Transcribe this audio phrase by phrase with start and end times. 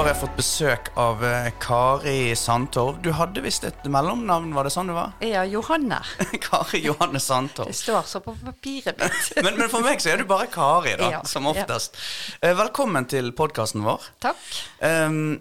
[0.00, 3.02] har jeg fått besøk av eh, Kari Sandtorv.
[3.04, 5.10] Du hadde visst et mellomnavn, var det sånn det var?
[5.20, 5.98] Ja, Johanne.
[6.46, 7.68] Kari Johanne Sandtorv.
[7.68, 9.28] Det står så på papiret mitt.
[9.44, 12.00] Men, men for meg så er du bare Kari, da, Ja, som oftest.
[12.40, 12.54] Ja.
[12.62, 14.08] Velkommen til podkasten vår.
[14.24, 14.40] Takk.
[14.80, 15.36] Um,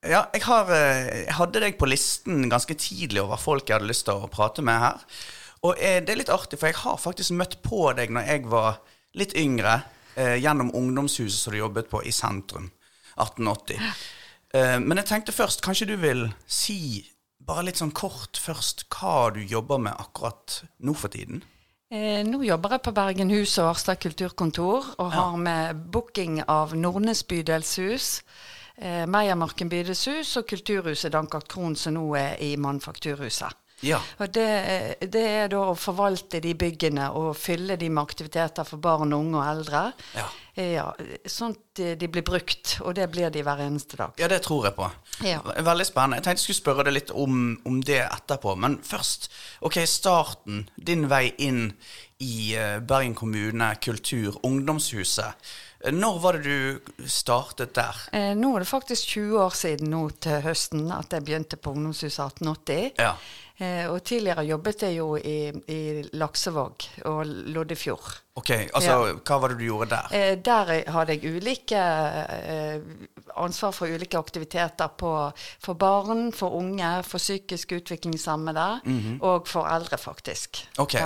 [0.00, 3.92] ja, jeg, har, eh, jeg hadde deg på listen ganske tidlig over folk jeg hadde
[3.92, 5.06] lyst til å prate med her.
[5.60, 8.48] Og eh, det er litt artig, for jeg har faktisk møtt på deg når jeg
[8.48, 8.80] var
[9.20, 9.82] litt yngre,
[10.16, 12.72] eh, gjennom ungdomshuset som du jobbet på i sentrum.
[13.20, 13.94] 1880.
[14.54, 17.06] Eh, men jeg tenkte først, kanskje du vil si
[17.46, 21.42] bare litt sånn kort først hva du jobber med akkurat nå for tiden?
[21.90, 27.24] Eh, nå jobber jeg på Bergenhus og Arstad kulturkontor og har med booking av Nordnes
[27.26, 28.20] bydelshus,
[28.76, 33.59] eh, Meiermarken bydelshus og Kulturhuset Dankart Krohn, som nå er i Manufakturhuset.
[33.86, 34.00] Ja.
[34.20, 34.46] Og det,
[35.12, 39.40] det er da å forvalte de byggene og fylle de med aktiviteter for barn, unge
[39.40, 39.84] og eldre.
[40.18, 40.28] Ja.
[40.60, 40.88] Ja,
[41.30, 44.18] sånn at de blir brukt, og det blir de hver eneste dag.
[44.20, 44.88] Ja, det tror jeg på.
[45.24, 45.38] Ja.
[45.40, 46.18] Veldig spennende.
[46.18, 48.56] Jeg tenkte jeg skulle spørre deg litt om, om det etterpå.
[48.60, 49.30] Men først,
[49.64, 50.66] ok, starten.
[50.76, 51.70] Din vei inn
[52.20, 55.50] i eh, Bergen kommune, kultur, ungdomshuset.
[55.80, 57.96] Når var det du startet der?
[58.12, 61.72] Eh, nå er det faktisk 20 år siden nå til høsten at jeg begynte på
[61.72, 62.90] Ungdomshuset 1880.
[63.00, 63.14] Ja.
[63.60, 65.80] Eh, og tidligere jobbet jeg jo i, i
[66.16, 68.06] Laksevåg og Loddefjord.
[68.40, 70.12] Ok, altså, hva var det du gjorde der?
[70.16, 72.78] Eh, der hadde jeg ulike eh,
[73.36, 75.10] ansvar for ulike aktiviteter på,
[75.60, 78.68] for barn, for unge, for psykisk utviklingshemmede
[79.20, 80.62] og for eldre, faktisk.
[80.80, 80.96] Ok.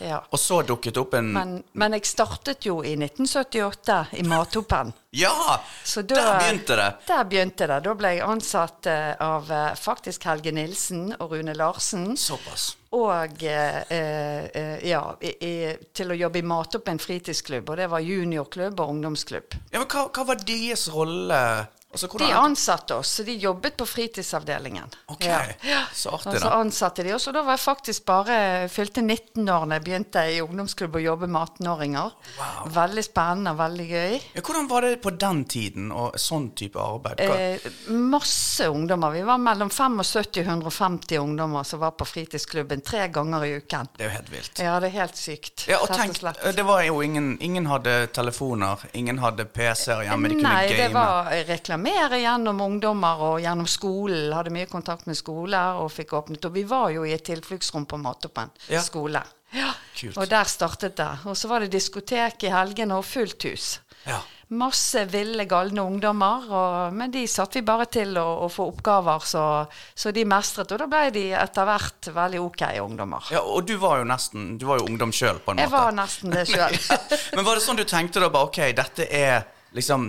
[0.00, 0.22] Ja.
[0.32, 4.94] Og så dukket opp en Men, men jeg startet jo i 1978 i Matopen.
[5.10, 5.60] Ja!
[5.84, 6.88] Så da- der begynte det!
[7.06, 7.78] Der begynte det.
[7.84, 12.10] Da ble jeg ansatt eh, av eh, faktisk Helge Nilsen og Rune Larsen.
[12.20, 12.74] Såpass.
[12.92, 15.54] Og eh, ja, i, i,
[15.96, 17.70] til å jobbe i Matoppen fritidsklubb.
[17.72, 19.56] Og det var juniorklubb og ungdomsklubb.
[19.72, 21.40] Ja, men hva, hva var deres rolle?
[21.90, 24.90] Altså, De ansatte oss, så de jobbet på fritidsavdelingen.
[25.08, 25.84] Ok, Ja.
[25.94, 26.36] så artig da.
[26.36, 29.78] Og så ansatte de oss, og da var jeg faktisk bare fylte 19 år da
[29.78, 32.12] jeg begynte i ungdomsklubb å jobbe med 18-åringer.
[32.38, 32.68] Wow.
[32.74, 34.18] Veldig spennende og veldig gøy.
[34.36, 37.20] Ja, hvordan var det på den tiden, og sånn type arbeid?
[37.24, 39.10] Eh, masse ungdommer.
[39.16, 43.88] Vi var mellom 75 og 150 ungdommer som var på fritidsklubben tre ganger i uken.
[43.96, 44.58] Det er jo helt vilt.
[44.60, 45.64] Ja, det er helt sykt.
[45.68, 46.44] Ja, og tenk, slett.
[46.54, 50.76] det var jo ingen Ingen hadde telefoner, ingen hadde PC-er hjemme, de kunne Nei, game.
[50.76, 51.30] det var
[51.78, 54.32] reklamere gjennom ungdommer og gjennom skolen.
[54.34, 56.44] Hadde mye kontakt med skoler og fikk åpnet.
[56.44, 58.80] Og vi var jo i et tilfluktsrom på Matoppen Ja.
[58.82, 59.22] skole.
[59.52, 59.72] Ja.
[59.98, 60.16] Kult.
[60.18, 61.08] Og der startet det.
[61.26, 63.80] Og så var det diskotek i helgene og fullt hus.
[64.06, 64.20] Ja.
[64.50, 69.18] Masse ville, galne ungdommer, og, men de satt vi bare til å, å få oppgaver,
[69.20, 70.72] så, så de mestret.
[70.72, 73.26] Og da ble de etter hvert veldig ok ungdommer.
[73.30, 75.82] ja, og du var jo nesten Du var jo ungdom sjøl, på en Jeg måte.
[75.82, 76.78] var nesten det sjøl.
[77.36, 79.44] Men var det sånn du tenkte da bare OK, dette er
[79.76, 80.08] liksom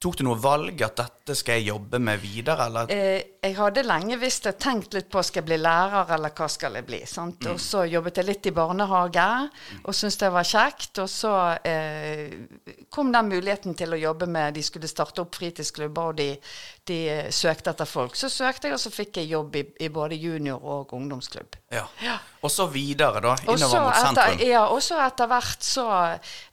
[0.00, 2.88] Tok du noe valg at dette skal jeg jobbe med videre, eller?
[2.88, 6.48] Eh, jeg hadde lenge visst og tenkt litt på skal jeg bli lærer eller hva
[6.52, 6.98] skal jeg bli.
[7.08, 7.46] Sant?
[7.48, 9.26] Og så jobbet jeg litt i barnehage
[9.80, 11.00] og syntes det var kjekt.
[11.00, 11.32] Og så
[11.64, 12.34] eh,
[12.92, 16.28] kom den muligheten til å jobbe med De skulle starte opp fritidsklubber, og de,
[16.90, 18.18] de eh, søkte etter folk.
[18.18, 21.56] Så søkte jeg, og så fikk jeg jobb i, i både junior- og ungdomsklubb.
[21.72, 21.86] Ja.
[22.04, 22.18] Ja.
[22.44, 23.34] Og så videre, da.
[23.44, 24.44] Innover mot etter, sentrum.
[24.48, 25.86] ja, og så etter hvert, så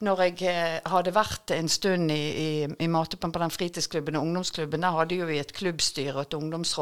[0.03, 2.49] Når jeg eh, hadde vært en stund i, i,
[2.83, 6.37] i Matoppen på den fritidsklubben og ungdomsklubben, der hadde jo vi et klubbstyre og et
[6.37, 6.76] ungdomsråd.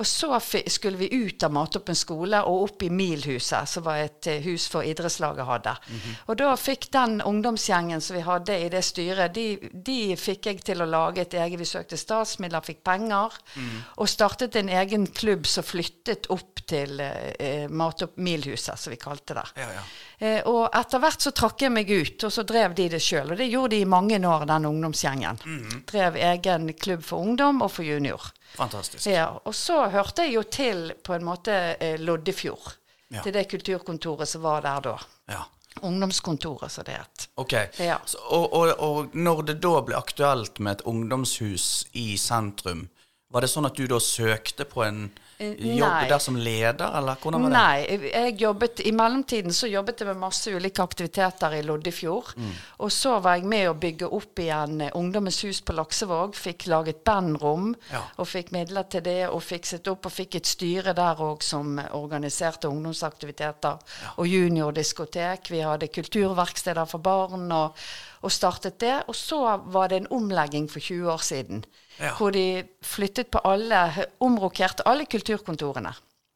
[0.00, 4.28] Og så skulle vi ut av Matoppen skole og opp i Milhuset, som var et
[4.30, 5.74] eh, hus for idrettslaget hadde.
[5.88, 6.14] Mhm.
[6.32, 10.62] Og da fikk den ungdomsgjengen som vi hadde i det styret, de, de fikk jeg
[10.64, 13.74] til å lage et eget Vi søkte statsmidler, fikk penger, mm.
[14.02, 19.36] og startet en egen klubb som flyttet opp til eh, Matopp Milhuset, som vi kalte
[19.36, 19.44] det.
[19.60, 19.84] Ja, ja.
[20.22, 23.32] Eh, og etter hvert så trakk jeg meg ut, og så drev de det sjøl.
[23.34, 25.40] Og det gjorde de i mange år, den ungdomsgjengen.
[25.44, 25.80] Mhm.
[25.90, 28.28] Drev egen klubb for ungdom og for junior.
[28.54, 29.06] Fantastisk.
[29.10, 32.76] Ja, og så hørte jeg jo til på en måte eh, Loddefjord.
[33.12, 33.24] Ja.
[33.24, 34.94] Til det kulturkontoret som var der da.
[35.28, 35.42] Ja.
[35.82, 37.26] Ungdomskontoret, som det het.
[37.40, 37.52] Ok.
[37.80, 37.98] Ja.
[38.06, 42.86] Så, og, og, og når det da ble aktuelt med et ungdomshus i sentrum,
[43.32, 45.06] var det sånn at du da søkte på en
[45.42, 47.58] Eh, jobb der som leder, eller hvordan var det?
[47.58, 52.32] Nei, jeg jobbet, i mellomtiden så jobbet jeg med masse ulike aktiviteter i Loddefjord.
[52.36, 52.52] Mm.
[52.86, 56.36] Og så var jeg med å bygge opp igjen eh, Ungdommens hus på Laksevåg.
[56.38, 58.04] Fikk laget bandrom Ja.
[58.16, 59.28] og fikk midler til det.
[59.28, 63.78] Og fikset opp og fikk et styre der òg som organiserte ungdomsaktiviteter.
[64.16, 65.50] Og juniordiskotek.
[65.50, 67.76] Vi hadde kulturverksteder for barn og,
[68.22, 69.02] og startet det.
[69.08, 71.64] Og så var det en omlegging for 20 år siden.
[72.00, 72.14] Ja.
[72.18, 75.92] Hvor de flyttet på alle, omrokerte alle kulturkontorene.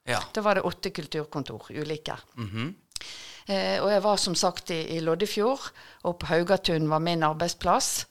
[0.06, 0.20] Ja.
[0.32, 2.14] Da var det åtte kulturkontor, ulike.
[3.48, 5.70] eh, og jeg var som sagt i, i Loddefjord,
[6.04, 8.06] og på Haugatun var min arbeidsplass.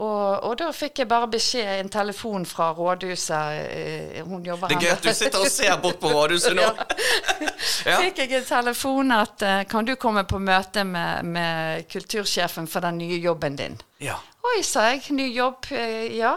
[0.00, 4.76] Og, og da fikk jeg bare beskjed, en telefon fra rådhuset eh, Hun jobber Det
[4.78, 6.68] er gøy at du sitter og ser bort på rådhuset nå.
[7.90, 7.96] Ja.
[8.00, 12.84] Fikk jeg en telefon at eh, kan du komme på møte med, med kultursjefen for
[12.84, 13.76] den nye jobben din?
[14.00, 14.16] Ja.
[14.54, 15.02] Oi, sa jeg.
[15.16, 15.68] Ny jobb.
[15.72, 16.34] eh, ja.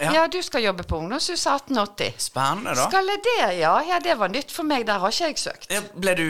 [0.00, 0.12] Ja.
[0.14, 0.24] ja.
[0.28, 2.14] du skal jobbe på Ungdomshuset 1880.
[2.18, 2.86] Spennende, da.
[2.88, 3.74] Skal jeg det, ja?
[3.86, 4.86] Ja, det var nytt for meg.
[4.88, 5.68] Der har ikke jeg søkt.
[5.72, 6.26] Ja, Ble du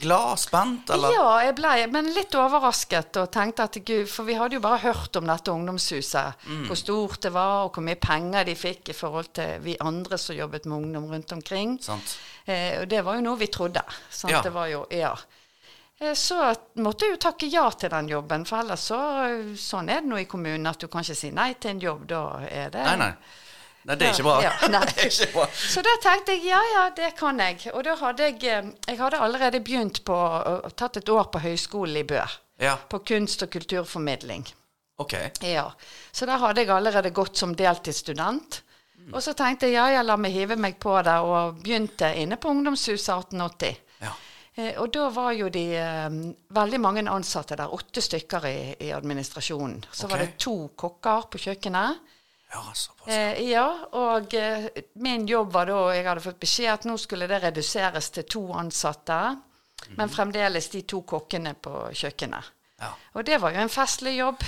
[0.00, 1.14] glad, spent, eller?
[1.16, 4.80] Ja, jeg ble men litt overrasket og tenkte at gud, for vi hadde jo bare
[4.84, 6.46] hørt om dette ungdomshuset.
[6.46, 6.64] Mm.
[6.70, 10.18] Hvor stort det var, og hvor mye penger de fikk i forhold til vi andre
[10.20, 11.76] som jobbet med ungdom rundt omkring.
[11.84, 12.16] Sant.
[12.46, 13.84] Eh, og det var jo noe vi trodde.
[14.08, 14.32] Sant?
[14.32, 14.42] Ja.
[14.44, 15.12] Det var jo, ja.
[16.00, 18.98] Eh, Så måtte jeg jo takke ja til den jobben, for ellers så
[19.60, 22.06] Sånn er det nå i kommunen, at du kan ikke si nei til en jobb.
[22.08, 23.12] Da er det Nei, nei.
[23.88, 24.34] Nei, det er ikke bra.
[24.44, 25.46] Ja, er ikke bra.
[25.56, 27.62] Så da tenkte jeg ja, ja, det kan jeg.
[27.72, 30.16] Og da hadde jeg eh, Jeg hadde allerede begynt på
[30.76, 32.20] Tatt et år på høyskolen i Bø.
[32.60, 34.44] Ja, På kunst- og kulturformidling.
[35.00, 35.14] ok.
[35.48, 35.70] Ja.
[36.12, 38.62] Så da hadde jeg allerede gått som deltidsstudent.
[39.14, 42.36] Og så tenkte jeg ja, ja, la meg hive meg på det, og begynte inne
[42.36, 43.78] på Ungdomshuset 1880.
[44.54, 46.08] Eh, og da var jo de eh,
[46.56, 48.56] veldig mange ansatte der, åtte stykker i,
[48.86, 49.84] i administrasjonen.
[49.92, 52.16] Så var det to kokker på kjøkkenet.
[52.50, 53.08] Ja, såpass.
[53.14, 54.34] Eh, ja, og
[54.98, 58.48] min jobb var da Jeg hadde fått beskjed at nå skulle det reduseres til to
[58.58, 59.20] ansatte,
[59.96, 62.56] men fremdeles de to kokkene på kjøkkenet.
[62.80, 62.94] Ja.
[63.12, 64.40] Og det var jo en festlig jobb.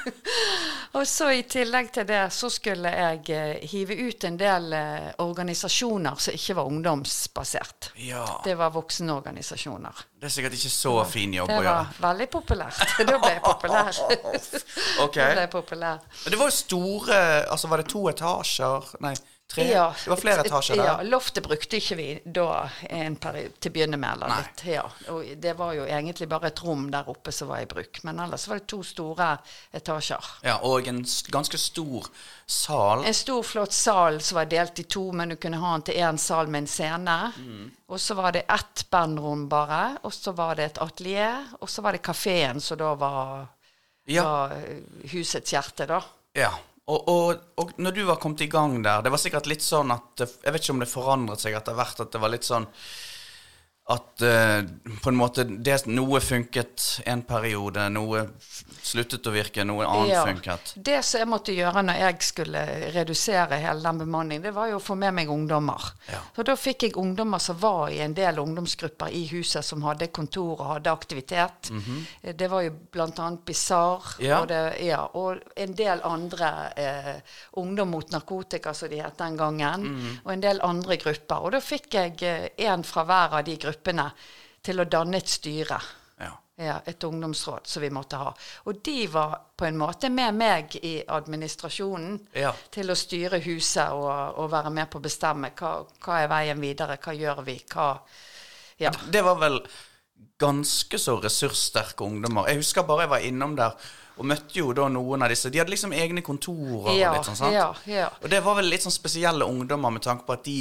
[0.96, 5.10] og så i tillegg til det så skulle jeg eh, hive ut en del eh,
[5.20, 7.90] organisasjoner som ikke var ungdomsbasert.
[8.00, 8.24] ja.
[8.44, 10.04] Det var voksenorganisasjoner.
[10.20, 11.84] Det er sikkert ikke så fin jobb å gjøre.
[11.90, 12.94] Det var veldig populært.
[13.10, 14.00] da ble jeg populær.
[15.04, 15.16] Ok.
[15.16, 16.00] Da ble jeg populær.
[16.24, 17.18] Det var jo store
[17.50, 18.88] Altså, var det to etasjer?
[19.04, 19.12] Nei,
[19.50, 19.64] tre?
[19.70, 20.84] Ja, det var flere etasjer der?
[20.88, 22.46] Ja, loftet brukte ikke vi da
[22.88, 24.12] en til å begynne med.
[24.16, 24.38] Eller Nei.
[24.44, 24.84] litt, ja.
[25.12, 28.00] Og det var jo egentlig bare et rom der oppe som var i bruk.
[28.06, 29.32] Men ellers var det to store
[29.76, 30.30] etasjer.
[30.46, 31.02] Ja, og en
[31.34, 32.06] ganske stor
[32.46, 33.04] sal.
[33.06, 36.00] En stor, flott sal som var delt i to, men du kunne ha den til
[36.02, 37.18] én sal med en scene.
[37.36, 37.68] Mm.
[37.90, 39.96] Og så var det ett bandrom bare.
[40.06, 41.44] Og så var det et atelier.
[41.60, 43.48] Og så var det kafeen som da var,
[44.10, 44.22] Ja.
[44.24, 44.80] var eh,
[45.12, 46.00] husets hjerte, da.
[46.34, 46.50] ja.
[46.90, 49.92] Og, og, og når du var kommet i gang der, det var sikkert litt sånn
[49.94, 52.66] at Jeg vet ikke om det forandret seg etter hvert, at det var litt sånn
[53.90, 54.62] at eh,
[55.02, 58.20] på en måte det, noe funket en periode, noe
[58.86, 60.20] sluttet å virke, noe annet Ja.
[60.26, 60.72] funket.
[60.76, 62.62] Det som jeg måtte gjøre når jeg skulle
[62.94, 65.82] redusere hele den bemanningen, det var jo å få med meg ungdommer.
[66.10, 66.20] Ja.
[66.36, 70.06] Så da fikk jeg ungdommer som var i en del ungdomsgrupper i huset, som hadde
[70.14, 71.70] kontor og hadde aktivitet.
[72.22, 73.30] Eh, Det var jo bl.a.
[73.30, 74.20] Mhm.
[74.20, 74.40] Ja.
[74.40, 74.50] og,
[74.80, 77.20] ja, og en del andre eh,
[77.60, 79.82] Ungdom mot narkotika, som de het den gangen.
[79.82, 80.20] Mhm.
[80.24, 81.42] Og en del andre grupper.
[81.42, 82.16] Og da fikk jeg
[82.58, 83.79] én fra hver av de gruppene
[84.62, 85.80] til å danne et styre.
[86.20, 86.30] Ja.
[86.60, 88.34] Ja, et ungdomsråd som vi måtte ha.
[88.68, 92.52] Og de var på en måte med meg i administrasjonen Ja.
[92.70, 96.60] til å styre huset og, og være med på å bestemme hva, hva er veien
[96.60, 97.98] videre, hva gjør vi, hva
[98.80, 98.90] Ja.
[99.10, 99.60] Det var vel
[100.40, 102.48] ganske så ressurssterke ungdommer.
[102.48, 103.74] Jeg husker bare jeg var innom der
[104.20, 105.48] og møtte jo da noen av disse.
[105.50, 107.54] De hadde liksom egne kontorer og litt sånn, sant?
[107.56, 108.08] ja, ja.
[108.22, 110.58] Og det var vel litt sånn spesielle ungdommer med tanke på at de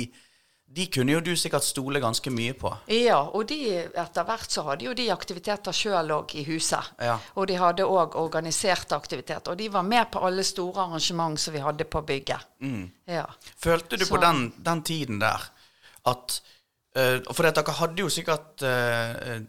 [0.69, 2.69] de kunne jo du sikkert stole ganske mye på.
[2.93, 3.57] Ja, og de,
[3.87, 6.91] etter hvert så hadde jo de aktiviteter sjøl òg i huset.
[7.01, 7.15] Ja.
[7.41, 9.55] Og de hadde òg organiserte aktiviteter.
[9.55, 12.45] Og de var med på alle store arrangement som vi hadde på bygget.
[12.61, 12.85] Mm.
[13.09, 13.25] Ja.
[13.57, 15.49] Følte du på den, den tiden der
[16.09, 16.37] at
[16.97, 19.41] uh, For dere hadde jo sikkert eh,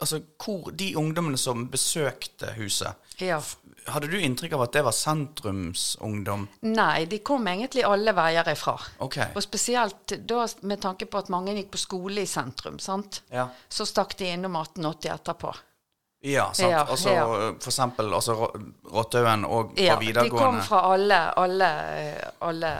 [0.00, 3.38] Altså, hvor de ungdommene som besøkte huset ja.
[3.86, 6.48] Hadde du inntrykk av at det var sentrumsungdom?
[6.66, 8.74] Nei, de kom egentlig alle veier ifra.
[9.06, 9.30] Okay.
[9.34, 13.22] Og spesielt da med tanke på at mange gikk på skole i sentrum, sant?
[13.30, 13.48] Ja.
[13.68, 15.54] så stakk de innom 1880 etterpå.
[16.26, 16.70] Ja, sant.
[16.72, 17.24] Ja, altså, ja.
[17.60, 18.34] For eksempel altså,
[18.90, 21.68] Rottaugen og på Ja, de kom fra alle, alle,
[22.42, 22.70] alle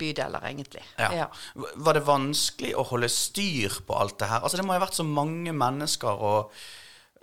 [0.00, 0.84] bydeler, egentlig.
[0.96, 1.10] Ja.
[1.24, 1.26] Ja.
[1.74, 4.40] Var det vanskelig å holde styr på alt det her?
[4.40, 6.54] Altså, Det må jo ha vært så mange mennesker og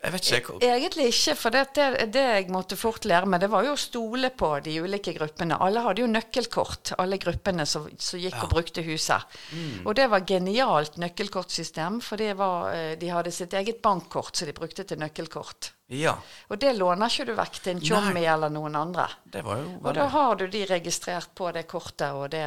[0.05, 0.51] Jeg vet ikke.
[0.53, 3.73] hvor- Egentlig ikke, for det, det, det jeg måtte fort lære meg, det var jo
[3.73, 5.57] å stole på de ulike gruppene.
[5.65, 9.25] Alle hadde jo nøkkelkort, alle gruppene som, som gikk og brukte huset.
[9.51, 9.81] Mm.
[9.87, 14.45] Og det var genialt nøkkelkortsystem, for det var, eh, de hadde sitt eget bankkort som
[14.47, 15.71] de brukte til nøkkelkort.
[15.87, 16.15] Ja,
[16.49, 19.03] Og det låner ikke du vekk til en tjommi eller noen andre.
[19.29, 22.41] det var jo Og da har du de registrert på det kortet, og det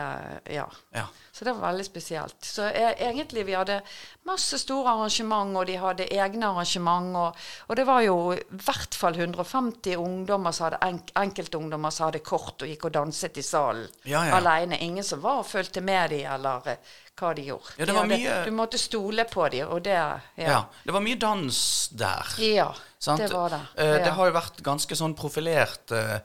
[0.51, 0.67] Ja.
[0.93, 1.05] Ja.
[1.33, 2.35] Så det var veldig spesielt.
[2.43, 3.81] Så jeg, egentlig vi hadde
[4.27, 7.37] masse store arrangement, og de hadde egne arrangement, og,
[7.69, 12.19] og det var jo i hvert fall 150 ungdommer som hadde enk enkeltungdommer som hadde
[12.27, 14.35] kort og gikk og danset i salen Ja, ja.
[14.41, 14.81] alene.
[14.83, 16.77] Ingen som var og fulgte med de, eller eh,
[17.19, 17.71] hva de gjorde.
[17.79, 20.19] Ja, det De hadde, mye- Du måtte stole på de, og det ja.
[20.37, 20.65] Ja.
[20.85, 22.35] Det var mye dans der.
[22.43, 23.23] Ja, Sant?
[23.23, 23.61] det var det.
[23.79, 23.99] Ja.
[24.05, 26.19] Det har jo vært ganske sånn profilert eh,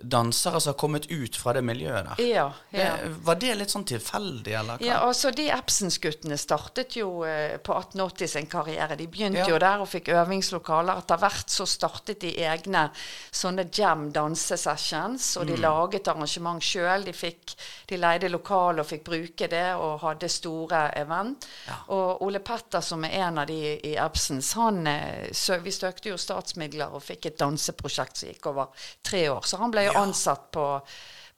[0.00, 2.20] dansere som har kommet ut fra det miljøet der.
[2.24, 2.94] Ja, ja.
[2.96, 4.86] Det, var det litt sånn tilfeldig, eller hva?
[4.86, 8.96] Ja, altså De Epsens-guttene startet jo eh, på 1880 sin karriere.
[8.96, 9.48] De begynte Ja.
[9.52, 10.98] jo der og fikk øvingslokaler.
[11.04, 12.86] Etter hvert så startet de egne
[13.30, 15.54] sånne jam dansesessions, og Mm.
[15.54, 17.04] de laget arrangement sjøl.
[17.04, 17.54] De, fikk-
[17.88, 21.46] de leide lokal og fikk bruke det, og hadde store event.
[21.88, 24.84] Og Ole Petter, som er en av de i Epsens, han
[25.32, 28.66] så, Vi støkte jo statsmidler og fikk et danseprosjekt som gikk over
[29.04, 29.42] tre år.
[29.44, 30.66] Så han ble jo ansatt på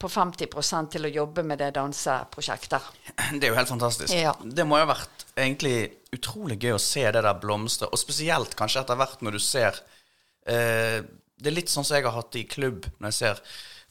[0.05, 2.89] på 50% til å jobbe med det danseprosjektet.
[3.39, 4.13] Det er jo helt fantastisk.
[4.13, 4.35] Ja.
[4.43, 5.77] Det må jo ha vært egentlig
[6.13, 9.79] utrolig gøy å se det der blomstre, og spesielt kanskje etter hvert når du ser
[10.51, 10.99] eh,
[11.35, 13.41] Det er litt sånn som jeg har hatt det i klubb, når jeg ser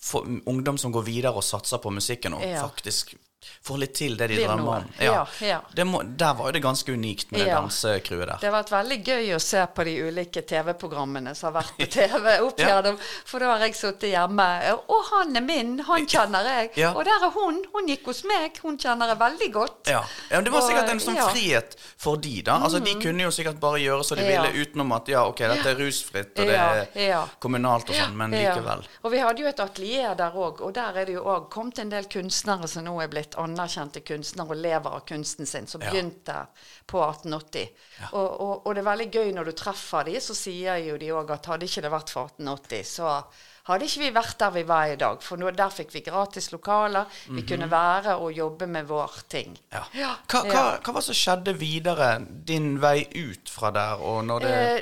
[0.03, 2.62] for, ungdom som går videre og satser på musikken, og Ja.
[2.67, 3.15] faktisk
[3.64, 4.90] får litt til det de drømmer om.
[5.00, 5.60] Ja, ja.
[5.74, 7.60] Det må, der var jo det ganske unikt med det Ja.
[7.62, 8.38] dansecrewet der.
[8.42, 11.88] Det har vært veldig gøy å se på de ulike TV-programmene som har vært på
[11.98, 12.70] TV opp Ja.
[12.82, 12.98] gjennom.
[13.26, 14.48] For da har jeg sittet hjemme.
[14.88, 16.72] Å, han er min, han kjenner jeg.
[16.84, 16.94] Ja.
[16.94, 17.62] Og der er hun.
[17.74, 18.60] Hun gikk hos meg.
[18.64, 19.88] Hun kjenner jeg veldig godt.
[19.88, 20.04] Ja.
[20.30, 21.28] ja, men Det var Og, sikkert en sånn ja.
[21.30, 22.60] frihet for de da.
[22.64, 24.42] Altså De kunne jo sikkert bare gjøre som de Ja.
[24.44, 27.22] ville, utenom at ja, ok, dette er rusfritt, og det er ja.
[27.40, 28.54] kommunalt og sånn, men Ja.
[28.56, 28.84] likevel.
[29.04, 31.80] Og vi hadde jo et atelier der òg, og der er det jo òg kommet
[31.80, 35.82] en del kunstnere som nå er blitt anerkjente kunstnere og lever av kunsten sin, som
[35.84, 36.46] begynte
[36.90, 37.72] på 1880.
[38.12, 41.13] Og, og, og det er veldig gøy når du treffer de, så sier jo de
[41.16, 43.18] òg at hadde ikke det vært for 1880, så
[43.63, 45.22] hadde ikke vi vært der vi var i dag.
[45.24, 49.54] For nå, der fikk vi gratis lokaler, vi kunne være og jobbe med vår ting.
[49.72, 49.86] Ja.
[49.96, 52.10] Ja, Hva, hva, hva var det som skjedde videre,
[52.44, 54.82] din vei ut fra der, og når det Eh,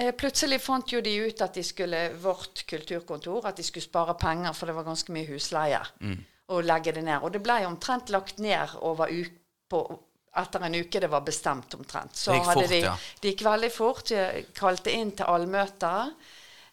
[0.00, 4.16] eh, plutselig fant jo de ut at de skulle vårt kulturkontor, at de skulle spare
[4.20, 6.24] penger, for det var ganske mye husleie, Mm.
[6.48, 7.22] Og legge det ned.
[7.24, 9.24] Og det ble omtrent lagt ned over u
[9.70, 9.80] på,
[10.36, 12.16] etter en uke det var bestemt omtrent.
[12.16, 12.96] Så Det gikk fort, de, ja.
[13.20, 14.04] Det gikk veldig fort.
[14.10, 15.92] De kalte inn til allmøte.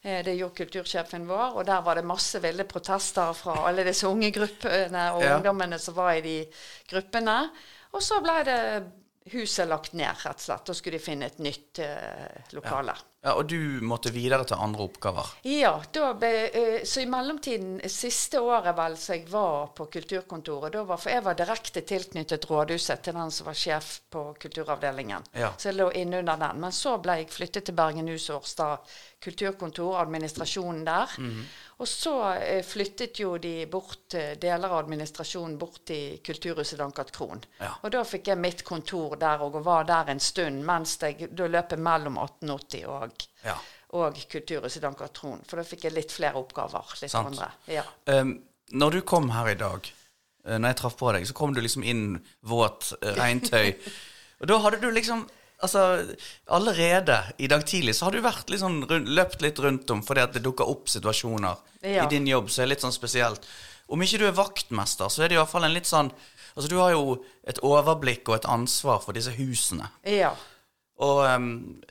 [0.03, 4.07] Eh, Det gjorde kultursjefen vår, og der var det masse ville protester fra alle disse
[4.09, 5.35] unge gruppene og Ja.
[5.37, 6.37] ungdommene som var i de
[6.89, 7.49] gruppene.
[7.93, 8.91] Og så ble det
[9.31, 10.65] huset lagt ned, rett og slett.
[10.65, 12.95] Da skulle de finne et nytt eh, lokale.
[12.97, 15.27] ja, Og du måtte videre til andre oppgaver.
[15.45, 15.75] Ja,
[16.17, 21.13] ble, eh, så i mellomtiden, siste året vel, så jeg var på kulturkontoret, var, for
[21.13, 25.29] jeg var direkte tilknyttet rådhuset til den som var sjef på kulturavdelingen.
[25.37, 25.51] Ja.
[25.57, 26.63] Så jeg lå innunder den.
[26.65, 28.89] Men så ble jeg flyttet til Bergenhus Årstad
[29.21, 31.17] kulturkontor, administrasjonen der.
[31.17, 31.43] Mhm.
[31.81, 37.09] Og så eh, flyttet jo de bort, eh, deler av administrasjonen bort til Kulturhuset Dankert
[37.15, 37.41] Kron.
[37.57, 37.71] Ja.
[37.81, 41.47] Og da fikk jeg mitt kontor der og var der en stund mens jeg da
[41.49, 43.55] løp jeg mellom 1880 og Ja.
[43.97, 45.41] og Kulturhuset Dankert Kron.
[45.47, 46.93] For da fikk jeg litt flere oppgaver.
[47.01, 47.27] Litt Sant.
[47.33, 47.49] andre.
[47.67, 47.83] Ja.
[48.05, 49.91] Um, når du kom her i dag,
[50.45, 53.73] uh, når jeg traff på deg, så kom du liksom inn våt regntøy.
[54.41, 55.25] og da hadde du liksom
[55.61, 55.81] Altså,
[56.49, 60.23] allerede i dag tidlig så har du vært litt sånn løpt litt rundt om fordi
[60.23, 62.05] at det dukker opp situasjoner Ja.
[62.05, 63.45] i din jobb som er litt sånn spesielt.
[63.91, 66.11] Om ikke du er vaktmester, så er det iallfall en litt sånn
[66.51, 67.13] Altså, du har jo
[67.47, 69.87] et overblikk og et ansvar for disse husene.
[70.03, 70.33] ja.
[70.99, 71.81] Og um,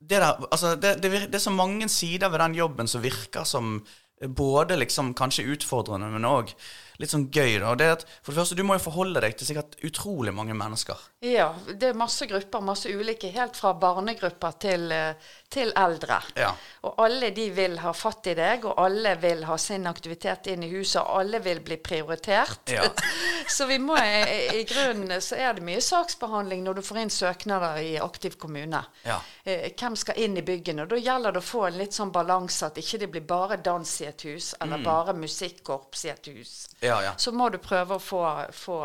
[0.00, 3.44] det, der, altså, det, det, det er så mange sider ved den jobben som virker
[3.46, 3.78] som
[4.20, 6.50] både liksom kanskje utfordrende, men òg
[6.98, 7.58] litt sånn gøy.
[7.62, 7.74] Da.
[7.78, 10.56] Det er at, for det første, Du må jo forholde deg til sikkert utrolig mange
[10.58, 10.98] mennesker.
[11.22, 16.20] Ja, det er masse grupper, masse ulike, helt fra barnegrupper til, eh, til eldre.
[16.38, 16.52] Ja.
[16.86, 20.62] Og alle de vil ha fatt i deg, og alle vil ha sin aktivitet inn
[20.66, 22.74] i huset, og alle vil bli prioritert.
[22.74, 22.86] Ja.
[23.56, 27.14] så vi må, i, i grunnen så er det mye saksbehandling når du får inn
[27.14, 28.82] søknader i aktiv kommune.
[29.06, 29.20] Ja.
[29.44, 30.86] Eh, hvem skal inn i byggene?
[30.90, 33.94] Da gjelder det å få en litt sånn balanse, at ikke det blir bare dans
[34.02, 36.54] i et hus, eller bare musikkorps i et hus.
[36.80, 37.12] Ja, ja.
[37.18, 38.20] Så må du prøve å få,
[38.54, 38.76] få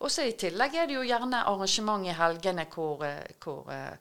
[0.00, 3.94] Og så i tillegg er det jo gjerne arrangement i helgene hvor, eh, hvor eh,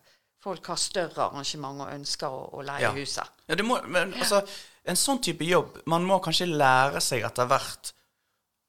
[0.44, 2.92] folk har større arrangement og ønsker å, å leie Ja.
[2.92, 3.24] huset.
[3.48, 4.42] Ja, det må, men altså,
[4.86, 7.94] en sånn type jobb Man må kanskje lære seg etter hvert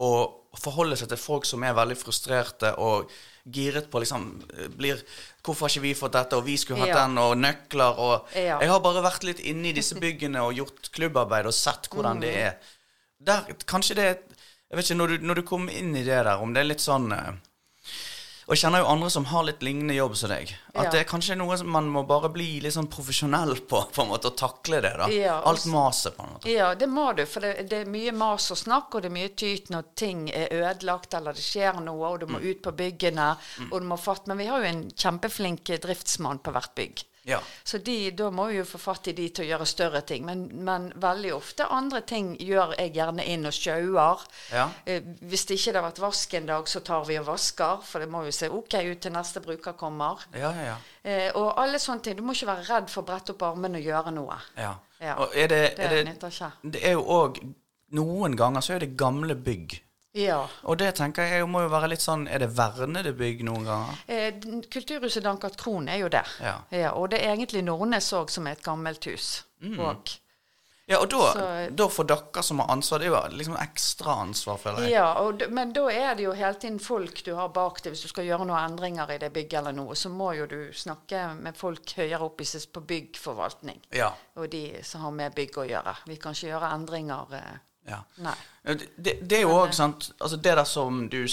[0.02, 0.10] å
[0.58, 3.10] forholde seg til folk som er veldig frustrerte og
[3.48, 4.26] giret på liksom
[4.76, 5.00] blir,
[5.42, 7.06] 'Hvorfor har ikke vi fått dette?' og 'vi skulle hatt Ja.
[7.06, 8.58] den', og nøkler og Ja.
[8.60, 12.20] Jeg har bare vært litt inne i disse byggene og gjort klubbarbeid og sett hvordan
[12.20, 12.46] det Mm.
[12.46, 12.56] er.
[13.24, 14.31] Der, kanskje det er
[14.72, 16.70] Jeg vet ikke, når du, når du kommer inn i det der, om det er
[16.70, 17.32] litt sånn eh,
[18.42, 20.50] og jeg kjenner jo andre som har litt lignende jobb som deg.
[20.74, 20.90] At Ja.
[20.90, 24.08] det er kanskje noe som man må bare bli litt sånn profesjonell på, på en
[24.10, 24.90] måte, og takle det.
[24.98, 25.06] da.
[25.14, 26.50] Ja, Alt maset, på en måte.
[26.50, 29.14] Ja, det må du, for det, det er mye mas og snakk, og det er
[29.14, 32.74] mye tyt når ting er ødelagt eller det skjer noe, og du må ut på
[32.82, 33.30] byggene,
[33.70, 37.04] og du må fatte Men vi har jo en kjempeflink driftsmann på hvert bygg.
[37.28, 37.38] Ja.
[37.64, 40.24] Så de, da må vi jo få fatt i de til å gjøre større ting.
[40.26, 44.24] Men, men veldig ofte andre ting gjør jeg gjerne inn og sjauer.
[44.52, 44.66] Ja.
[44.84, 47.84] Eh, hvis det ikke har vært vask en dag, så tar vi og vasker.
[47.86, 50.24] For det må jo se ok ut til neste bruker kommer.
[50.34, 50.78] Ja, ja.
[51.02, 52.18] Eh, og alle sånne ting.
[52.18, 54.40] Du må ikke være redd for å brette opp armene og gjøre noe.
[54.58, 54.74] ja.
[55.02, 55.16] Ja.
[55.18, 57.40] Og er det, er det, det er jo òg
[57.92, 59.74] Noen ganger så er det gamle bygg.
[60.14, 60.42] Ja.
[60.68, 64.00] Og det tenker jeg må jo være litt sånn Er det vernede bygg noen ganger?
[64.12, 64.32] Eh,
[64.68, 66.28] Kulturhuset Dankert Kron er jo der.
[66.70, 66.90] Ja.
[66.92, 69.44] og det er egentlig Nordnes òg som er et gammelt hus.
[69.62, 69.78] Mm.
[69.80, 70.18] Og,
[70.88, 74.16] Ja, og da, Så- da får dere som har ansvar, det er jo liksom ekstra
[74.20, 74.90] ansvar, føler jeg.
[74.90, 77.92] ja, og, men da er det jo hele tiden folk du har bak deg.
[77.92, 80.72] Hvis du skal gjøre noen endringer i det bygget eller noe, så må jo du
[80.74, 83.80] snakke med folk høyere opp i seg på byggforvaltning.
[83.92, 84.10] Ja.
[84.36, 85.96] Og de som har med bygg å gjøre.
[86.06, 87.58] Vi kan ikke gjøre endringer eh,
[87.88, 88.34] ja.
[88.62, 91.24] Det, det, det er jo òg sant altså Det der som du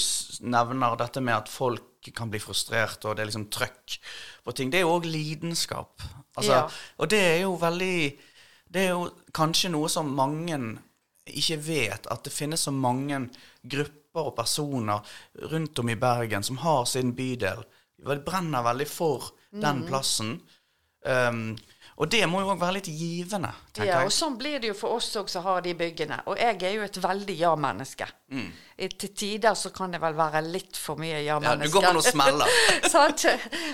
[0.41, 3.99] nevner, dette med at folk kan bli frustrert, og det er liksom trøkk
[4.45, 6.01] på ting, det er jo òg lidenskap.
[6.39, 6.67] Altså, Ja.
[6.97, 8.17] Og det er jo veldig
[8.69, 10.57] Det er jo kanskje noe som mange
[11.29, 13.17] ikke vet, at det finnes så mange
[13.61, 15.01] grupper og personer
[15.51, 17.63] rundt om i Bergen som har sin bydel.
[17.97, 20.39] De brenner veldig for den plassen.
[21.05, 21.57] Um,
[21.99, 24.75] og det må jo òg være litt givende, tenker Ja, og sånn blir det jo
[24.79, 26.21] for oss òg som har de byggene.
[26.31, 28.05] Og jeg er jo et veldig ja-menneske.
[28.31, 28.45] Mm.
[29.01, 31.27] Til tider så kan det vel være litt for mye ja-menneske.
[31.27, 31.67] ja-menneske.
[31.67, 32.53] du går på noen smeller.
[32.93, 33.25] Sant?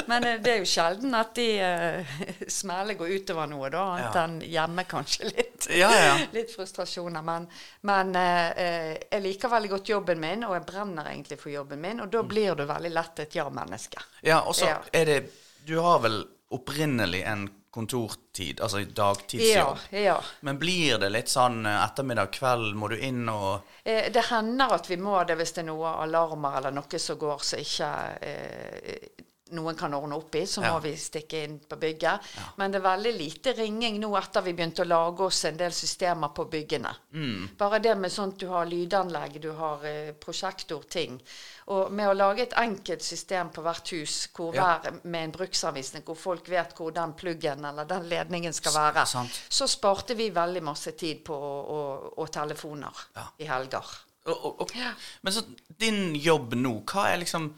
[0.09, 2.15] Men eh, det er jo sjelden at de uh,
[2.49, 3.83] smeller går utover noe, da.
[3.93, 4.23] Annet Ja.
[4.25, 5.67] enn hjemme kanskje litt.
[5.69, 6.15] Ja, ja.
[6.39, 7.21] Litt frustrasjoner.
[7.21, 7.45] Men,
[7.85, 12.01] men eh, jeg liker veldig godt jobben min, og jeg brenner egentlig for jobben min.
[12.01, 12.27] Og da Mm.
[12.33, 14.01] blir du veldig lett et ja-menneske.
[14.25, 14.79] Ja, og så Ja.
[14.93, 15.19] er det
[15.65, 19.85] Du har vel opprinnelig en kontortid, altså dagtidsjobb.
[19.91, 20.17] Ja, ja.
[20.47, 24.71] Men blir det litt sånn eh, ettermiddag, kveld, må du inn og Eh, det hender
[24.79, 27.89] at vi må det hvis det er noe alarmer eller noe som går som ikke
[28.25, 30.41] eh, noen kan ordne opp i.
[30.45, 30.73] Så Ja.
[30.73, 32.19] må vi stikke inn på bygget.
[32.57, 35.71] Men det er veldig lite ringing nå etter vi begynte å lage oss en del
[35.71, 36.95] systemer på byggene.
[37.13, 37.49] Mm.
[37.57, 41.19] Bare det med sånt du har lydanlegg, du har eh, prosjektorting.
[41.67, 44.79] Og med å lage et enkelt system på hvert hus hvor Ja.
[44.79, 49.05] hver, med en bruksanvisning, hvor folk vet hvor den pluggen eller den ledningen skal være,
[49.07, 49.31] sant.
[49.49, 53.27] så sparte vi veldig masse tid på å, å telefoner Ja.
[53.39, 53.85] i helger.
[54.27, 54.91] og, og, og Ja.
[55.21, 55.43] Men så
[55.77, 57.53] din jobb nå, hva er liksom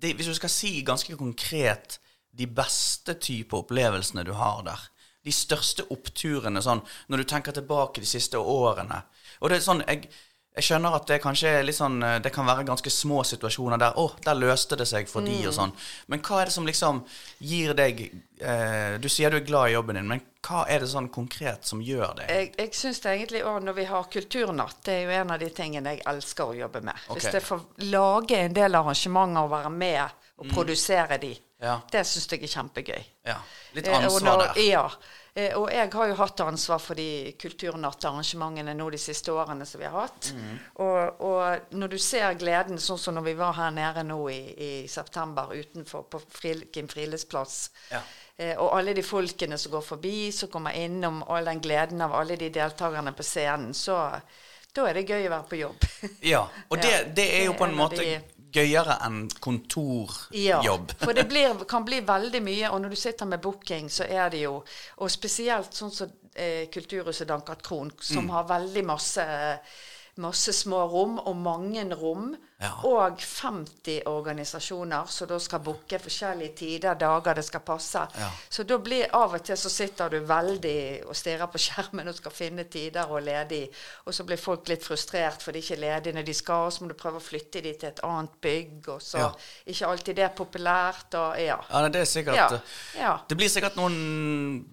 [0.00, 1.98] det, Hvis du skal si ganske konkret
[2.32, 4.80] de beste type opplevelsene du har der.
[5.24, 6.80] De største oppturene sånn
[7.12, 9.02] når du tenker tilbake de siste årene.
[9.40, 10.08] Og det er sånn jeg,
[10.56, 13.78] jeg skjønner at det kanskje er litt sånn eh, Det kan være ganske små situasjoner
[13.78, 15.72] der 'Å, der løste det seg for de', og sånn.
[16.08, 17.04] Men hva er det som liksom
[17.40, 18.00] gir deg
[18.40, 21.64] eh, Du sier du er glad i jobben din, men hva er det sånn konkret
[21.64, 22.26] som gjør det?
[22.28, 25.50] Jeg, jeg syns egentlig òg når vi har kulturnatt, det er jo en av de
[25.50, 26.94] tingene jeg elsker å jobbe med.
[27.08, 27.20] Okay.
[27.20, 27.60] Hvis jeg får
[27.92, 31.66] lage en del arrangementer og være med og produsere de, Mm.
[31.66, 31.80] Ja.
[31.92, 33.02] det syns jeg er kjempegøy.
[33.26, 33.36] Ja,
[33.74, 34.62] litt Eh, ansvar når- der.
[34.62, 34.88] Ja.
[35.34, 39.80] Eh, og jeg har jo hatt ansvar for de kulturnattarrangementene nå de siste årene som
[39.80, 40.32] vi har hatt.
[40.34, 40.56] Mm.
[40.82, 44.40] Og, og når du ser gleden, sånn som når vi var her nede nå i,
[44.54, 48.02] i september utenfor på Frilkim friluftsplass, Ja.
[48.36, 52.14] eh, og alle de folkene som går forbi, som kommer innom, all den gleden av
[52.14, 54.00] alle de deltakerne på scenen, så
[54.74, 55.88] da er det gøy å være på jobb.
[56.22, 58.06] Ja, og det, det er jo på en måte
[58.52, 60.34] gøyere enn kontorjobb.
[60.34, 64.04] Ja, for det blir, kan bli veldig mye, og når du sitter med booking, så
[64.08, 64.62] er det jo
[64.98, 68.30] Og spesielt sånn som eh, Kulturhuset Dankert Kron, som Mm.
[68.30, 69.24] har veldig masse
[70.20, 72.30] Masse små rom, og mange rom.
[72.60, 72.74] Ja.
[72.84, 78.02] Og 50 organisasjoner som da skal booke forskjellige tider, dager det skal passe.
[78.20, 78.28] Ja.
[78.52, 82.18] Så da blir av og til så sitter du veldig og stirrer på skjermen og
[82.18, 83.62] skal finne tider og ledig.
[84.04, 86.74] Og så blir folk litt frustrert for de ikke er ledige når de skal, og
[86.76, 89.30] så må du prøve å flytte de til et annet bygg, og så Ja.
[89.66, 91.56] ikke alltid det er populært, og ja.
[91.70, 92.60] Ja, det er sikkert Ja.
[92.98, 93.16] ja.
[93.28, 94.66] Det blir sikkert noen,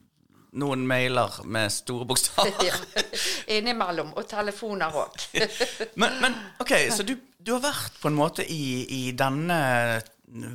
[0.57, 2.51] noen mailer med store bokstaver.
[2.67, 2.75] ja.
[3.47, 4.11] Innimellom.
[4.19, 5.15] Og telefoner òg.
[6.01, 9.59] men, men ok, så du, du har vært på en måte i, i denne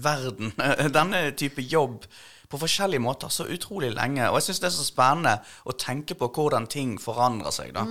[0.04, 0.52] verden,
[0.98, 2.04] denne type jobb,
[2.52, 4.26] på forskjellige måter så utrolig lenge.
[4.28, 7.72] Og jeg syns det er så spennende å tenke på hvordan ting forandrer seg.
[7.72, 7.86] da.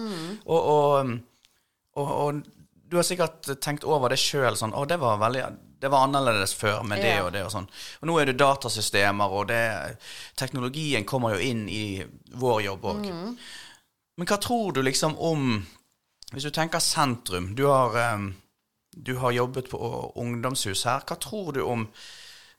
[0.46, 1.16] Og, og,
[1.98, 2.44] og, og
[2.92, 5.46] du har sikkert tenkt over det sjøl sånn Å, det var veldig
[5.82, 7.24] det var annerledes før med det Ja.
[7.26, 7.66] og det og sånn.
[8.02, 9.98] Og nå er det datasystemer, og det,
[10.38, 12.04] teknologien kommer jo inn i
[12.38, 13.08] vår jobb òg.
[14.18, 15.66] Men hva tror du liksom om
[16.32, 17.96] Hvis du tenker sentrum Du har,
[18.92, 19.80] du har jobbet på
[20.16, 21.04] ungdomshus her.
[21.08, 21.88] Hva tror du om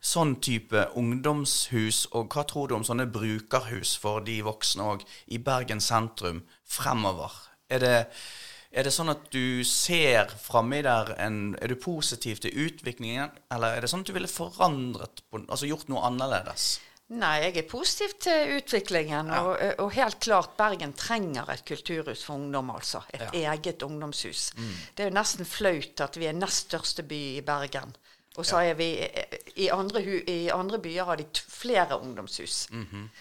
[0.03, 5.38] sånn type ungdomshus, og hva tror du om sånne brukerhus for de voksne òg i
[5.38, 7.37] Bergen sentrum fremover?
[7.71, 7.99] Er det,
[8.73, 13.77] er det sånn at du ser framme der en Er du positiv til utviklingen, eller
[13.77, 16.81] er det sånn at du ville forandret Altså gjort noe annerledes?
[17.12, 19.31] Nei, jeg er positiv til utviklingen.
[19.37, 23.03] Og, og helt klart, Bergen trenger et kulturhus for ungdom, altså.
[23.12, 24.53] Et eget ungdomshus.
[24.97, 27.93] Det er jo nesten flaut at vi er nest største by i Bergen.
[28.41, 28.87] Og så er vi
[29.61, 32.69] i andre, I andre byer har de flere ungdomshus.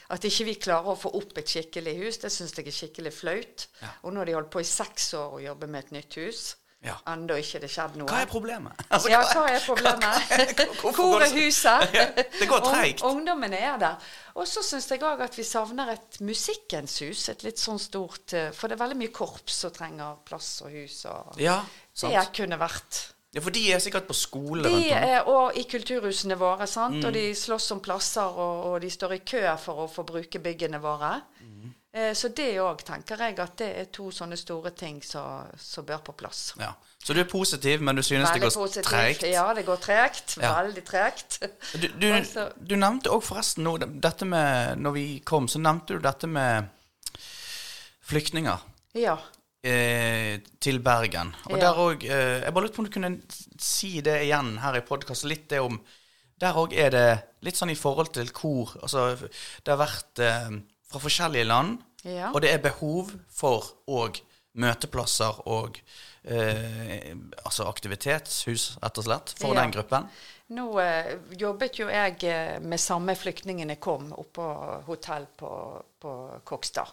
[0.10, 3.12] At ikke vi klarer å få opp et skikkelig hus, det syns jeg er skikkelig
[3.14, 3.68] flaut.
[4.04, 6.56] Og nå har de holdt på i seks år å jobbe med et nytt hus.
[6.82, 6.96] Ja.
[7.12, 8.08] Ennå ikke det skjedd noe.
[8.10, 8.80] Hva er problemet?
[8.90, 10.72] Altså, Ja, hva er problemet?
[10.82, 11.94] Hvor er huset?
[11.94, 13.04] Ja, det går treigt.
[13.06, 14.08] Ungdommene er der.
[14.34, 17.28] Og så syns jeg òg at vi savner et musikkens hus.
[17.30, 20.74] Et litt sånn stort eh, For det er veldig mye korps som trenger plass og
[20.74, 21.04] hus.
[21.12, 21.60] Og Ja,
[21.94, 22.16] sant.
[22.18, 23.04] det kunne vært.
[23.32, 26.98] Ja, for de er sikkert på skole De er og i kulturhusene våre, sant?
[26.98, 27.06] Mm.
[27.08, 30.42] og de slåss om plasser, og, og de står i kø for å få bruke
[30.44, 31.14] byggene våre.
[31.46, 31.70] Mm.
[31.94, 35.84] Eh, så det òg tenker jeg at det er to sånne store ting som som
[35.86, 36.54] bør på plass.
[36.60, 36.70] Ja.
[37.04, 39.24] Så du er positiv, men du synes det Veldig går tregt?
[39.28, 40.38] Ja, det går tregt.
[40.40, 40.54] Ja.
[40.62, 41.40] Veldig tregt.
[41.74, 45.98] Du, du, Altså- du nevnte òg forresten nå dette med Når vi kom, så nevnte
[45.98, 46.70] du dette med
[48.08, 48.58] flyktninger
[48.96, 49.18] Ja.
[49.64, 51.36] eh, til Bergen.
[51.46, 51.66] Og Ja.
[51.72, 53.22] der òg eh, Jeg bare lurte på om du kunne
[53.60, 55.30] si det igjen her i podkasten.
[55.30, 55.82] Litt det om
[56.40, 59.16] Der òg er det litt sånn i forhold til hvor Altså,
[59.64, 60.50] det har vært eh,
[60.92, 62.32] fra forskjellige land, Ja.
[62.34, 64.20] og det er behov for òg
[64.58, 65.78] møteplasser og
[66.26, 67.14] eh,
[67.46, 69.62] altså aktivitetshus, rett og slett, for Ja.
[69.62, 70.10] den gruppen.
[70.52, 75.52] Nå eh, jobbet jo jeg eh, med samme flyktningene kom oppå hotell på,
[76.02, 76.12] på
[76.44, 76.88] Kokstad.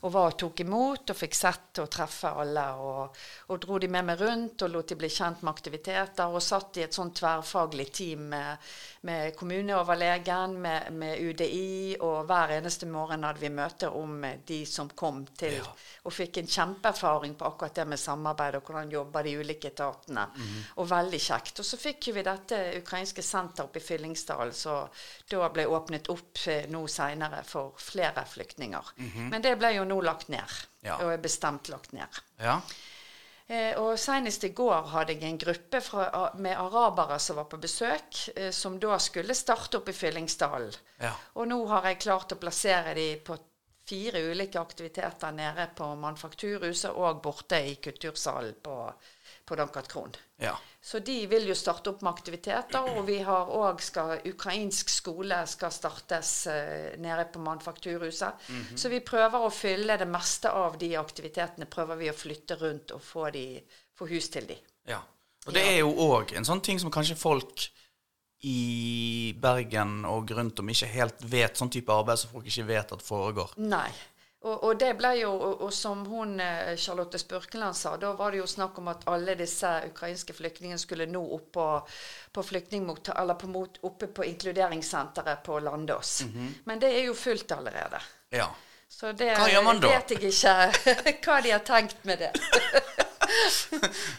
[0.00, 2.64] Og var og tok imot og fikk sett og treffe alle.
[2.80, 3.18] Og,
[3.52, 6.32] og dro de med meg rundt og lot de bli kjent med aktiviteter.
[6.32, 8.70] Og satt i et sånn tverrfaglig team med,
[9.08, 11.96] med kommuneoverlegen, med, med UDI.
[12.00, 15.60] Og hver eneste morgen hadde vi møte om de som kom til.
[16.04, 20.26] Og fikk en kjempeerfaring på akkurat det med samarbeid og hvordan jobber de ulike etatene.
[20.80, 21.60] Og veldig kjekt.
[21.60, 24.80] Og så fikk jo vi dette ukrainske senteret oppe i Fyllingsdalen, så
[25.30, 28.53] da ble åpnet opp eh, nå seinere for flere flyktninger.
[29.32, 30.58] Men det ble jo nå lagt ned.
[30.84, 30.98] Ja.
[31.02, 32.20] Og er bestemt lagt ned.
[32.42, 32.60] Ja.
[33.46, 37.60] Eh, og Senest i går hadde jeg en gruppe fra, med arabere som var på
[37.60, 40.72] besøk, eh, som da skulle starte opp i Fyllingsdalen.
[41.02, 41.12] Ja.
[41.36, 43.36] Og nå har jeg klart å plassere de på
[43.84, 48.78] fire ulike aktiviteter nede på Manufakturhuset og borte i kultursalen på,
[49.44, 50.14] på Dankert Kron.
[50.40, 50.56] ja.
[50.84, 53.80] Så de vil jo starte opp med aktiviteter, og vi har òg
[54.28, 58.44] Ukrainsk skole skal startes uh, nede på Manufakturhuset.
[58.76, 62.92] Så vi prøver å fylle det meste av de aktivitetene, prøver vi å flytte rundt
[62.92, 63.62] og få, de,
[63.96, 64.58] få hus til de.
[64.92, 65.00] Ja.
[65.46, 67.64] Og det er jo òg en sånn ting som kanskje folk
[68.44, 72.92] i Bergen og rundt om ikke helt vet, sånn type arbeid som folk ikke vet
[72.92, 73.56] at foregår.
[73.56, 73.88] Nei.
[74.44, 78.34] Og, og det ble jo, og, og som hun eh, Charlotte Spurkeland sa, da var
[78.34, 81.68] det jo snakk om at alle disse ukrainske flyktningene skulle nå opp på,
[82.32, 86.18] på flyktningmottak, eller på mot, oppe på inkluderingssenteret på Landås.
[86.68, 88.02] Men det er jo fullt allerede.
[88.36, 88.50] Ja.
[88.88, 89.94] Så det Hva gjør man da?
[89.96, 92.34] vet jeg ikke hva de har tenkt med det.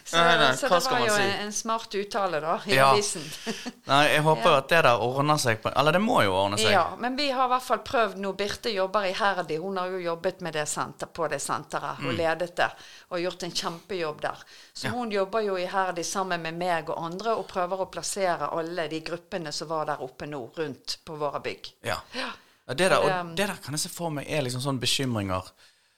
[0.06, 1.22] så, Nei, nei, så det var jo si?
[1.46, 2.88] en, smart uttale, da, i Ja.
[2.94, 3.24] avisen.
[3.92, 6.58] Nei, jeg håper jo at det der ordner seg på Eller det må jo ordne
[6.60, 6.72] seg.
[6.74, 8.34] Ja, men vi har i hvert fall prøvd nå.
[8.38, 9.60] Birte jobber iherdig.
[9.64, 12.16] Hun har jo jobbet med det senter, på det senteret Mm.
[12.18, 12.70] ledet det.
[13.12, 14.44] Og gjort en kjempejobb der.
[14.74, 18.88] Så hun jobber jo iherdig sammen med meg og andre og prøver å plassere alle
[18.92, 21.72] de gruppene som var der oppe nå, rundt på våre bygg.
[21.84, 22.00] Ja.
[22.14, 22.32] Ja,
[22.74, 25.44] det, der, Og og det der kan jeg se for meg er liksom sånne bekymringer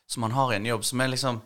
[0.08, 1.42] som man har i en jobb, som er liksom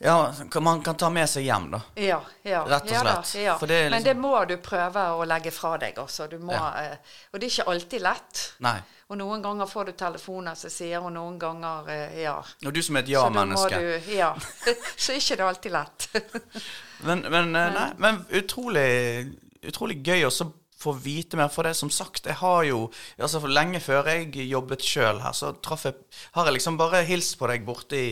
[0.00, 1.80] Ja, man kan ta med seg hjem, da.
[1.98, 2.60] Ja, ja.
[2.70, 3.42] Rett og da, slett.
[3.42, 3.56] ja.
[3.58, 6.28] For det er Men liksom- det må du prøve å legge fra deg også.
[6.30, 6.96] Du må, eh,
[7.32, 8.52] og det er ikke alltid lett.
[8.60, 8.78] Nei.
[9.10, 12.36] Og noen ganger får du telefoner som sier, og noen ganger eh, ja.
[12.64, 13.80] Og du som er et da ja-menneske.
[14.14, 14.34] Ja.
[14.96, 16.08] Så er ikke det alltid lett.
[17.00, 20.32] Men, men, eh, nei, men utrolig, utrolig gøy å
[20.78, 21.48] få vite mer.
[21.48, 25.52] For det som sagt, jeg har jo altså Lenge før jeg jobbet sjøl her, så
[25.62, 25.94] traff jeg
[26.34, 28.10] Har jeg liksom bare hilst på deg borte i,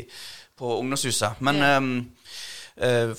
[0.59, 1.41] på ungdomshuset.
[1.41, 1.77] Men Ja.
[1.79, 2.11] um,
[2.81, 3.15] uh,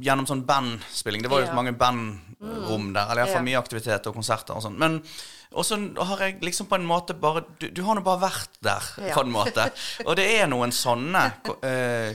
[0.00, 1.22] gjennom sånn bandspilling.
[1.22, 1.52] Det var jo Ja.
[1.52, 1.56] Mm.
[1.56, 3.06] mange bandrom der.
[3.10, 3.48] Eller iallfall Ja.
[3.48, 4.78] mye aktivitet og konserter og sånn.
[4.78, 5.02] Men
[5.52, 5.74] og så
[6.06, 9.14] har jeg liksom på en måte bare Du, du har nå bare vært der, Ja.
[9.16, 9.72] på en måte.
[10.06, 11.32] Og det er noen sånne
[11.64, 12.14] eh,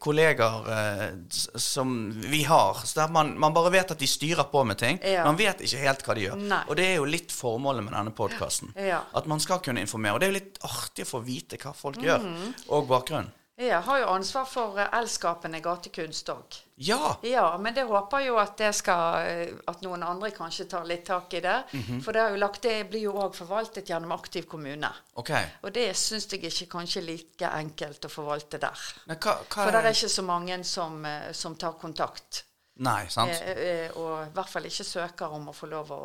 [0.00, 2.74] kollegaer eh, som vi har.
[2.84, 4.98] Så der man, man bare vet at de styrer på med ting.
[5.04, 5.24] Ja.
[5.24, 6.36] Man vet ikke helt hva de gjør.
[6.42, 6.62] Nei.
[6.68, 8.74] Og det er jo litt formålet med denne podkasten.
[8.76, 9.02] Ja.
[9.14, 10.14] At man skal kunne informere.
[10.14, 12.04] Og det er jo litt artig å få vite hva folk Mm.
[12.04, 13.30] gjør, og bakgrunnen.
[13.62, 16.58] Jeg har jo ansvar for eh, elskapende gatekunst òg.
[16.82, 17.16] Ja!
[17.22, 21.04] Ja, men det håper jo at det skal eh, At noen andre kanskje tar litt
[21.06, 21.56] tak i det.
[21.72, 22.00] Mhm.
[22.02, 24.90] For det, jo lagt, det blir jo òg forvaltet gjennom Aktiv kommune.
[25.20, 25.30] OK.
[25.62, 28.86] Og det syns jeg ikke kanskje like enkelt å forvalte der.
[29.06, 32.44] Hva, hva For det er ikke så mange som, eh, som tar kontakt.
[32.82, 33.30] Nei, sant?
[33.30, 36.00] Eh, og i hvert fall ikke søker om å få lov å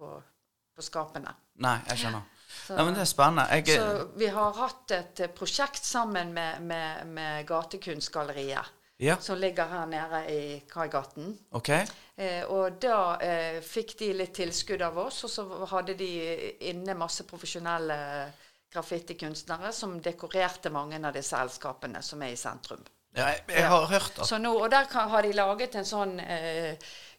[0.00, 0.10] på,
[0.76, 1.32] på skapene.
[1.60, 2.28] Nei, jeg skjønner.
[2.68, 3.46] Ja, men det er spennende.
[3.54, 8.76] Jeg, Så vi har hatt et eh, prosjekt sammen med, med, med Gatekunstgalleriet.
[9.00, 9.16] Ja.
[9.20, 11.30] Som ligger her nede i Kaigaten.
[11.56, 11.70] OK.
[11.70, 16.10] Eh, og da eh, fikk de litt tilskudd av oss, og så hadde de
[16.68, 17.96] inne masse profesjonelle
[18.74, 22.82] graffitikunstnere som dekorerte mange av disse selskapene som er i sentrum.
[23.16, 25.88] Ja, jeg, jeg har hørt at Så nå, og der kan, har de laget en
[25.88, 26.76] sånn eh,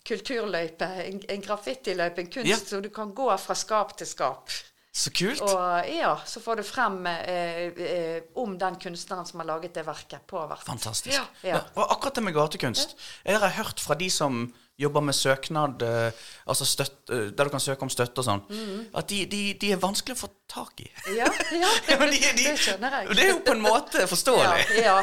[0.07, 2.57] kulturløype, en, en graffitiløype, en kunst, Ja.
[2.61, 4.53] så du kan gå fra skap til skap.
[4.91, 5.39] Så kult.
[5.39, 9.86] Og ja, så får du frem eh, eh, om den kunstneren som har laget det
[9.88, 10.67] verket på verket.
[10.67, 11.15] Fantastisk.
[11.15, 11.62] Ja, ja.
[11.80, 12.97] Og akkurat det med gatekunst.
[13.23, 14.43] Jeg har hørt fra de som
[14.79, 16.12] jobber med søknad, eh,
[16.49, 18.41] altså støtt, eh, der du kan søke om støtte og sånn,
[18.97, 20.88] at de, de, de er vanskelig å få tak i.
[21.17, 23.10] Ja, ja, Ja, men de, de, det skjønner jeg.
[23.15, 24.65] Det er jo på en måte forståelig.
[24.88, 24.95] Ja,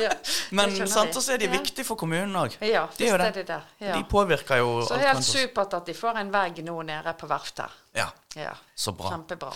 [0.00, 0.10] ja,
[0.58, 2.56] Men sant, så er de viktige for kommunen òg.
[2.66, 3.30] Ja, de er jo det.
[3.38, 4.02] de det.
[4.10, 7.78] Påvirker jo Så helt supert at de får en vegg nå nede på verftet.
[7.96, 9.12] Ja, Ja, så bra.
[9.12, 9.52] kjempebra.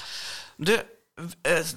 [0.56, 1.74] Du, eh,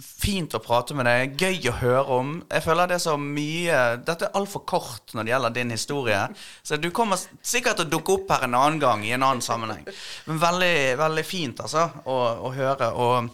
[0.00, 1.34] fint å prate med deg.
[1.40, 2.30] Gøy å høre om.
[2.50, 6.20] Jeg føler det er så mye Dette er altfor kort når det gjelder din historie.
[6.64, 9.44] Så du kommer sikkert til å dukke opp her en annen gang i en annen
[9.44, 9.84] sammenheng.
[10.28, 12.18] Men veldig, veldig fint, altså, å,
[12.48, 12.90] å høre.
[12.96, 13.28] Og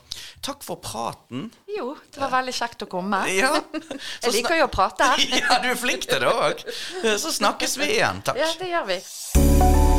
[0.44, 1.48] takk for praten.
[1.70, 3.22] Jo, det var veldig kjekt å komme.
[3.30, 3.54] Ja.
[4.24, 5.12] Jeg liker jo å prate.
[5.40, 6.66] Ja, du er flink til det òg.
[7.20, 8.20] Så snakkes vi igjen.
[8.26, 8.42] Takk.
[8.42, 9.89] Ja, det gjør vi.